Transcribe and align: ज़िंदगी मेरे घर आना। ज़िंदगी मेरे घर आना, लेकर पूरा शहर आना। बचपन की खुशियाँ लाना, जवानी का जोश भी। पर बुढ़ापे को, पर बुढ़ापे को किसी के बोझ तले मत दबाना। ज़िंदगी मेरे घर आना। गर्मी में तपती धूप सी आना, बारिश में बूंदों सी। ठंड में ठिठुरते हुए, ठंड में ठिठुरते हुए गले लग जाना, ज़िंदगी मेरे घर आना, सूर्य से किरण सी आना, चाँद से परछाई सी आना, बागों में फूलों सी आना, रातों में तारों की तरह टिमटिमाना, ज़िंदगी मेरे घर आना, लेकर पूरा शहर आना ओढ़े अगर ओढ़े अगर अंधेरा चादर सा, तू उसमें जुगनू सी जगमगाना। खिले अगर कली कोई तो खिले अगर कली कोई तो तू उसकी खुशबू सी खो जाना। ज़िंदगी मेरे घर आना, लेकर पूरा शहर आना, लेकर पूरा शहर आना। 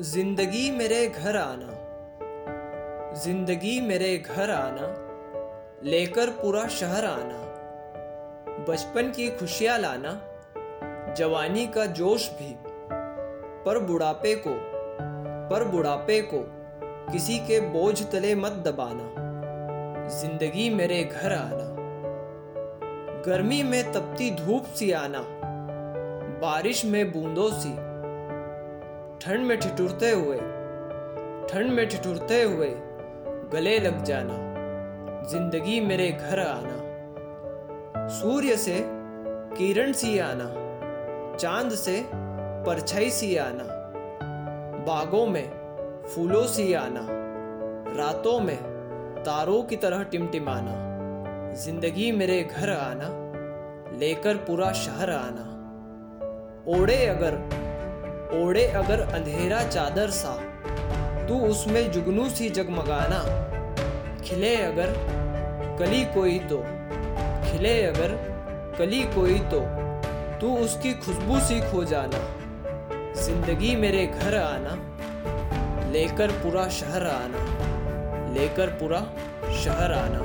ज़िंदगी 0.00 0.70
मेरे 0.70 1.06
घर 1.06 1.36
आना। 1.36 1.72
ज़िंदगी 3.14 3.80
मेरे 3.80 4.18
घर 4.18 4.50
आना, 4.50 4.86
लेकर 5.84 6.30
पूरा 6.30 6.66
शहर 6.68 7.04
आना। 7.04 7.38
बचपन 8.68 9.10
की 9.10 9.28
खुशियाँ 9.28 9.78
लाना, 9.78 10.12
जवानी 11.16 11.66
का 11.66 11.86
जोश 11.86 12.30
भी। 12.30 12.56
पर 13.64 13.78
बुढ़ापे 13.78 14.34
को, 14.34 14.50
पर 15.50 15.64
बुढ़ापे 15.64 16.20
को 16.22 16.38
किसी 17.12 17.38
के 17.38 17.60
बोझ 17.60 18.02
तले 18.02 18.34
मत 18.34 18.52
दबाना। 18.52 20.08
ज़िंदगी 20.08 20.70
मेरे 20.70 21.04
घर 21.04 21.32
आना। 21.32 21.76
गर्मी 23.26 23.62
में 23.62 23.92
तपती 23.92 24.30
धूप 24.30 24.64
सी 24.64 24.90
आना, 24.92 25.24
बारिश 26.40 26.84
में 26.84 27.12
बूंदों 27.12 27.50
सी। 27.50 27.89
ठंड 29.22 29.46
में 29.46 29.58
ठिठुरते 29.60 30.10
हुए, 30.10 30.36
ठंड 31.48 31.72
में 31.72 31.88
ठिठुरते 31.88 32.42
हुए 32.42 32.68
गले 33.52 33.78
लग 33.78 34.04
जाना, 34.04 34.34
ज़िंदगी 35.30 35.80
मेरे 35.80 36.10
घर 36.12 36.40
आना, 36.40 38.08
सूर्य 38.08 38.56
से 38.56 38.78
किरण 39.56 39.92
सी 39.92 40.18
आना, 40.18 40.48
चाँद 41.36 41.70
से 41.70 42.02
परछाई 42.66 43.10
सी 43.10 43.36
आना, 43.36 43.64
बागों 44.86 45.26
में 45.26 45.44
फूलों 46.06 46.46
सी 46.46 46.72
आना, 46.72 47.06
रातों 47.96 48.40
में 48.40 48.56
तारों 49.22 49.62
की 49.62 49.76
तरह 49.76 50.02
टिमटिमाना, 50.02 50.74
ज़िंदगी 51.54 52.12
मेरे 52.12 52.42
घर 52.44 52.70
आना, 52.70 53.08
लेकर 53.98 54.36
पूरा 54.36 54.72
शहर 54.72 55.10
आना 55.10 55.50
ओढ़े 56.68 57.06
अगर 57.06 57.60
ओढ़े 58.34 58.64
अगर 58.76 59.00
अंधेरा 59.14 59.62
चादर 59.64 60.10
सा, 60.12 60.34
तू 61.28 61.38
उसमें 61.46 61.90
जुगनू 61.92 62.28
सी 62.30 62.48
जगमगाना। 62.50 63.18
खिले 64.24 64.54
अगर 64.56 64.92
कली 65.78 66.04
कोई 66.14 66.38
तो 66.48 66.58
खिले 67.44 67.74
अगर 67.84 68.12
कली 68.78 69.02
कोई 69.14 69.38
तो 69.50 69.60
तू 70.40 70.54
उसकी 70.56 70.92
खुशबू 70.96 71.40
सी 71.40 71.60
खो 71.70 71.84
जाना। 71.84 72.20
ज़िंदगी 73.16 73.74
मेरे 73.76 74.06
घर 74.06 74.36
आना, 74.36 74.74
लेकर 75.92 76.32
पूरा 76.42 76.68
शहर 76.70 77.06
आना, 77.06 77.42
लेकर 78.34 78.70
पूरा 78.80 79.00
शहर 79.64 79.92
आना। 79.92 80.20